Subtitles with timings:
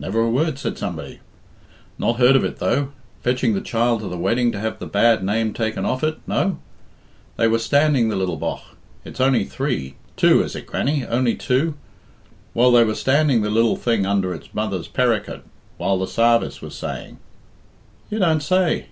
[0.00, 1.20] "Never a word," said somebody.
[2.00, 2.90] "Not heard of it, though?
[3.22, 6.58] Fetching the child to the wedding to have the bad name taken off it no?
[7.36, 8.60] They were standing the lil bogh
[9.04, 11.74] it's only three two is it, Grannie, only two?
[12.54, 15.44] well, they were standing the lil thing under its mother's perricut
[15.76, 17.18] while the sarvice was saying."
[18.10, 18.86] "You don't say!"